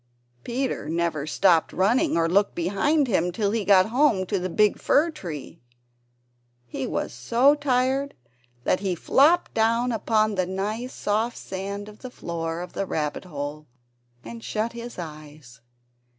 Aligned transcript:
Peter 0.43 0.89
never 0.89 1.27
stopped 1.27 1.71
running 1.71 2.17
or 2.17 2.27
looked 2.27 2.55
behind 2.55 3.05
him 3.07 3.31
till 3.31 3.51
he 3.51 3.63
got 3.63 3.85
home 3.89 4.25
to 4.25 4.39
the 4.39 4.49
big 4.49 4.79
fir 4.79 5.11
tree. 5.11 5.61
He 6.65 6.87
was 6.87 7.13
so 7.13 7.53
tired 7.53 8.15
that 8.63 8.79
he 8.79 8.95
flopped 8.95 9.53
down 9.53 9.91
upon 9.91 10.33
the 10.33 10.47
nice 10.47 10.91
soft 10.91 11.37
sand 11.37 11.87
on 11.87 11.97
the 12.01 12.09
floor 12.09 12.61
of 12.61 12.73
the 12.73 12.87
rabbit 12.87 13.25
hole, 13.25 13.67
and 14.23 14.43
shut 14.43 14.73
his 14.73 14.97
eyes. 14.97 15.61